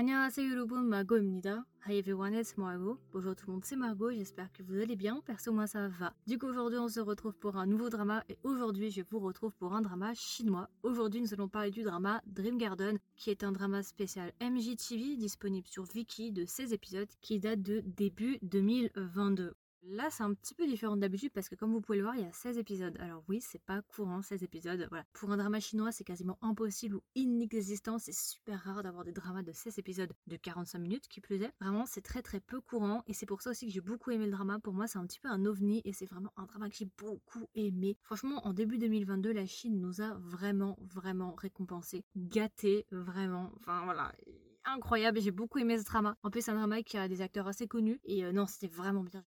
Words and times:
안녕하세요 0.00 0.50
여러분, 0.50 0.88
Margot입니다. 0.88 1.64
Hi 1.86 1.98
everyone, 1.98 2.34
it's 2.34 2.58
Margot. 2.58 2.98
Bonjour 3.12 3.34
tout 3.34 3.46
le 3.46 3.52
monde, 3.52 3.64
c'est 3.64 3.76
Margot, 3.76 4.10
j'espère 4.10 4.52
que 4.52 4.62
vous 4.62 4.74
allez 4.74 4.96
bien. 4.96 5.20
Perso, 5.24 5.52
moi 5.52 5.66
ça 5.66 5.88
va. 5.88 6.12
Du 6.26 6.38
coup, 6.38 6.46
aujourd'hui, 6.46 6.78
on 6.78 6.88
se 6.88 7.00
retrouve 7.00 7.34
pour 7.34 7.56
un 7.56 7.66
nouveau 7.66 7.88
drama 7.88 8.22
et 8.28 8.36
aujourd'hui, 8.42 8.90
je 8.90 9.02
vous 9.08 9.20
retrouve 9.20 9.54
pour 9.54 9.74
un 9.74 9.82
drama 9.82 10.12
chinois. 10.14 10.68
Aujourd'hui, 10.82 11.20
nous 11.20 11.32
allons 11.32 11.48
parler 11.48 11.70
du 11.70 11.82
drama 11.82 12.20
Dream 12.26 12.58
Garden, 12.58 12.98
qui 13.16 13.30
est 13.30 13.42
un 13.42 13.52
drama 13.52 13.82
spécial 13.82 14.32
MJTV 14.40 15.16
disponible 15.16 15.66
sur 15.66 15.84
Viki 15.84 16.32
de 16.32 16.44
16 16.44 16.72
épisodes 16.72 17.08
qui 17.20 17.38
date 17.38 17.62
de 17.62 17.82
début 17.86 18.38
2022. 18.42 19.54
Là, 19.83 20.09
c'est 20.11 20.23
un 20.23 20.33
petit 20.33 20.53
peu 20.53 20.67
différent 20.67 20.95
d'habitude 20.95 21.31
parce 21.33 21.49
que 21.49 21.55
comme 21.55 21.71
vous 21.73 21.81
pouvez 21.81 21.97
le 21.97 22.03
voir, 22.03 22.15
il 22.15 22.21
y 22.21 22.27
a 22.27 22.31
16 22.31 22.57
épisodes. 22.57 22.95
Alors 22.99 23.23
oui, 23.27 23.41
c'est 23.41 23.61
pas 23.61 23.81
courant, 23.81 24.21
16 24.21 24.43
épisodes. 24.43 24.85
Voilà. 24.89 25.05
Pour 25.13 25.31
un 25.31 25.37
drama 25.37 25.59
chinois, 25.59 25.91
c'est 25.91 26.03
quasiment 26.03 26.37
impossible 26.41 26.95
ou 26.95 27.03
inexistant. 27.15 27.97
C'est 27.97 28.13
super 28.13 28.59
rare 28.59 28.83
d'avoir 28.83 29.03
des 29.03 29.11
dramas 29.11 29.41
de 29.41 29.51
16 29.51 29.79
épisodes 29.79 30.13
de 30.27 30.35
45 30.35 30.79
minutes, 30.79 31.07
qui 31.07 31.19
plus 31.19 31.41
est. 31.41 31.51
Vraiment, 31.59 31.85
c'est 31.85 32.01
très 32.01 32.21
très 32.21 32.39
peu 32.39 32.61
courant 32.61 33.03
et 33.07 33.13
c'est 33.13 33.25
pour 33.25 33.41
ça 33.41 33.49
aussi 33.49 33.65
que 33.65 33.71
j'ai 33.71 33.81
beaucoup 33.81 34.11
aimé 34.11 34.25
le 34.25 34.31
drama. 34.31 34.59
Pour 34.59 34.73
moi, 34.73 34.87
c'est 34.87 34.99
un 34.99 35.05
petit 35.05 35.19
peu 35.19 35.29
un 35.29 35.45
ovni 35.45 35.81
et 35.83 35.93
c'est 35.93 36.05
vraiment 36.05 36.31
un 36.37 36.45
drama 36.45 36.69
que 36.69 36.75
j'ai 36.75 36.89
beaucoup 36.97 37.47
aimé. 37.55 37.97
Franchement, 38.03 38.45
en 38.45 38.53
début 38.53 38.77
2022, 38.77 39.33
la 39.33 39.47
Chine 39.47 39.79
nous 39.79 40.01
a 40.01 40.13
vraiment, 40.19 40.77
vraiment 40.81 41.33
récompensé, 41.33 42.05
gâté, 42.15 42.85
vraiment. 42.91 43.51
Enfin 43.57 43.83
voilà, 43.83 44.13
incroyable. 44.65 45.19
J'ai 45.21 45.31
beaucoup 45.31 45.59
aimé 45.59 45.79
ce 45.79 45.85
drama. 45.85 46.15
En 46.23 46.29
plus, 46.29 46.41
c'est 46.41 46.51
un 46.51 46.55
drama 46.55 46.83
qui 46.83 46.97
a 46.97 47.07
des 47.07 47.21
acteurs 47.21 47.47
assez 47.47 47.67
connus 47.67 47.99
et 48.03 48.23
euh, 48.25 48.31
non, 48.31 48.45
c'était 48.45 48.67
vraiment 48.67 49.03
bien. 49.03 49.23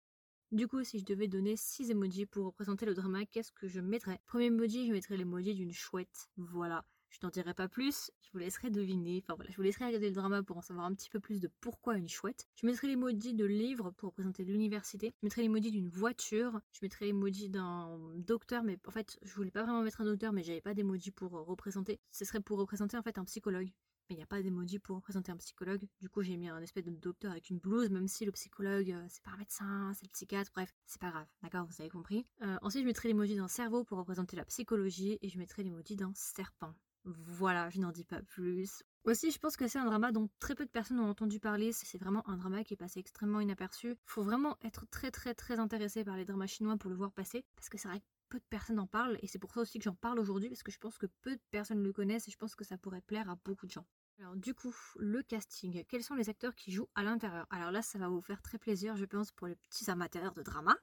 Du 0.54 0.68
coup, 0.68 0.84
si 0.84 1.00
je 1.00 1.04
devais 1.04 1.26
donner 1.26 1.56
6 1.56 1.90
emojis 1.90 2.26
pour 2.26 2.46
représenter 2.46 2.86
le 2.86 2.94
drama, 2.94 3.26
qu'est-ce 3.26 3.50
que 3.50 3.66
je 3.66 3.80
mettrais? 3.80 4.20
Premier 4.24 4.44
emoji, 4.44 4.86
je 4.86 4.92
mettrais 4.92 5.16
l'emoji 5.16 5.52
d'une 5.52 5.72
chouette. 5.72 6.28
Voilà. 6.36 6.84
Je 7.10 7.18
n'en 7.24 7.30
dirai 7.30 7.54
pas 7.54 7.66
plus, 7.66 8.12
je 8.22 8.30
vous 8.32 8.38
laisserai 8.38 8.70
deviner. 8.70 9.20
Enfin 9.24 9.34
voilà, 9.34 9.50
je 9.50 9.56
vous 9.56 9.62
laisserai 9.62 9.86
regarder 9.86 10.10
le 10.10 10.14
drama 10.14 10.44
pour 10.44 10.56
en 10.56 10.62
savoir 10.62 10.86
un 10.86 10.94
petit 10.94 11.10
peu 11.10 11.18
plus 11.18 11.40
de 11.40 11.50
pourquoi 11.60 11.98
une 11.98 12.08
chouette. 12.08 12.46
Je 12.54 12.66
mettrai 12.68 12.86
l'emoji 12.86 13.34
de 13.34 13.44
livre 13.44 13.90
pour 13.96 14.10
représenter 14.10 14.44
l'université. 14.44 15.12
Je 15.20 15.26
mettrai 15.26 15.42
l'emoji 15.42 15.72
d'une 15.72 15.88
voiture. 15.88 16.60
Je 16.70 16.78
mettrai 16.82 17.06
l'emoji 17.06 17.48
d'un 17.48 17.98
docteur, 18.14 18.62
mais 18.62 18.78
en 18.86 18.92
fait, 18.92 19.18
je 19.22 19.34
voulais 19.34 19.50
pas 19.50 19.64
vraiment 19.64 19.82
mettre 19.82 20.02
un 20.02 20.04
docteur, 20.04 20.32
mais 20.32 20.44
j'avais 20.44 20.60
pas 20.60 20.74
d'emoji 20.74 21.10
pour 21.10 21.32
représenter. 21.32 21.98
Ce 22.12 22.24
serait 22.24 22.40
pour 22.40 22.58
représenter 22.58 22.96
en 22.96 23.02
fait 23.02 23.18
un 23.18 23.24
psychologue 23.24 23.72
mais 24.08 24.14
il 24.14 24.18
n'y 24.18 24.22
a 24.22 24.26
pas 24.26 24.42
d'emoji 24.42 24.78
pour 24.78 24.96
représenter 24.96 25.32
un 25.32 25.36
psychologue. 25.36 25.86
Du 26.00 26.08
coup, 26.08 26.22
j'ai 26.22 26.36
mis 26.36 26.48
un 26.48 26.60
espèce 26.60 26.84
de 26.84 26.90
docteur 26.90 27.32
avec 27.32 27.50
une 27.50 27.58
blouse, 27.58 27.90
même 27.90 28.08
si 28.08 28.24
le 28.24 28.32
psychologue, 28.32 28.90
euh, 28.90 29.06
c'est 29.08 29.22
pas 29.22 29.30
un 29.32 29.36
médecin, 29.36 29.92
c'est 29.94 30.06
le 30.06 30.10
psychiatre, 30.10 30.50
bref, 30.54 30.74
c'est 30.86 31.00
pas 31.00 31.10
grave, 31.10 31.26
d'accord, 31.42 31.66
vous 31.66 31.80
avez 31.80 31.90
compris. 31.90 32.26
Euh, 32.42 32.56
ensuite, 32.62 32.82
je 32.82 32.86
mettrai 32.86 33.08
l'emoji 33.08 33.36
d'un 33.36 33.48
cerveau 33.48 33.84
pour 33.84 33.98
représenter 33.98 34.36
la 34.36 34.44
psychologie, 34.44 35.18
et 35.22 35.28
je 35.28 35.38
mettrai 35.38 35.62
l'emoji 35.62 35.96
d'un 35.96 36.12
serpent. 36.14 36.74
Voilà, 37.04 37.68
je 37.68 37.80
n'en 37.80 37.92
dis 37.92 38.04
pas 38.04 38.22
plus. 38.22 38.82
Aussi, 39.04 39.30
je 39.30 39.38
pense 39.38 39.56
que 39.56 39.68
c'est 39.68 39.78
un 39.78 39.84
drama 39.84 40.10
dont 40.10 40.30
très 40.38 40.54
peu 40.54 40.64
de 40.64 40.70
personnes 40.70 40.98
ont 40.98 41.10
entendu 41.10 41.38
parler. 41.38 41.72
C'est 41.72 41.98
vraiment 41.98 42.26
un 42.26 42.38
drama 42.38 42.64
qui 42.64 42.72
est 42.72 42.78
passé 42.78 42.98
extrêmement 43.00 43.40
inaperçu. 43.40 43.96
Faut 44.06 44.22
vraiment 44.22 44.56
être 44.62 44.86
très 44.86 45.10
très 45.10 45.34
très 45.34 45.58
intéressé 45.58 46.04
par 46.04 46.16
les 46.16 46.24
dramas 46.24 46.46
chinois 46.46 46.78
pour 46.78 46.88
le 46.88 46.96
voir 46.96 47.12
passer, 47.12 47.44
parce 47.56 47.68
que 47.68 47.76
c'est 47.76 47.88
vrai 47.88 48.02
peu 48.34 48.40
de 48.40 48.44
personnes 48.50 48.80
en 48.80 48.88
parlent, 48.88 49.16
et 49.22 49.28
c'est 49.28 49.38
pour 49.38 49.52
ça 49.52 49.60
aussi 49.60 49.78
que 49.78 49.84
j'en 49.84 49.94
parle 49.94 50.18
aujourd'hui, 50.18 50.48
parce 50.48 50.64
que 50.64 50.72
je 50.72 50.78
pense 50.78 50.98
que 50.98 51.06
peu 51.22 51.36
de 51.36 51.40
personnes 51.52 51.80
le 51.80 51.92
connaissent, 51.92 52.26
et 52.26 52.32
je 52.32 52.36
pense 52.36 52.56
que 52.56 52.64
ça 52.64 52.76
pourrait 52.76 53.00
plaire 53.00 53.30
à 53.30 53.36
beaucoup 53.44 53.64
de 53.64 53.70
gens. 53.70 53.86
Alors 54.18 54.34
du 54.34 54.54
coup, 54.54 54.74
le 54.96 55.22
casting, 55.22 55.84
quels 55.88 56.02
sont 56.02 56.16
les 56.16 56.28
acteurs 56.28 56.56
qui 56.56 56.72
jouent 56.72 56.88
à 56.96 57.04
l'intérieur? 57.04 57.46
Alors 57.50 57.70
là, 57.70 57.80
ça 57.80 57.96
va 57.96 58.08
vous 58.08 58.20
faire 58.20 58.42
très 58.42 58.58
plaisir, 58.58 58.96
je 58.96 59.04
pense, 59.04 59.30
pour 59.30 59.46
les 59.46 59.54
petits 59.54 59.88
amateurs 59.88 60.34
de 60.34 60.42
drama. 60.42 60.76